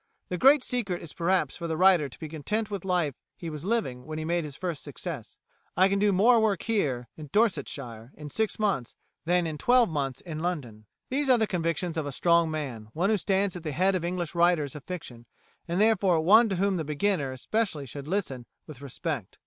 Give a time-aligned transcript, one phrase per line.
[0.29, 3.51] The great secret is perhaps for the writer to be content with the life he
[3.51, 5.37] was living when he made his first success.
[5.77, 8.95] I can do more work here [in Dorsetshire] in six months
[9.25, 13.11] than in twelve months in London."[148:A] These are the convictions of a strong man, one
[13.11, 15.27] who stands at the head of English writers of fiction,
[15.67, 19.37] and therefore one to whom the beginner especially should listen with respect.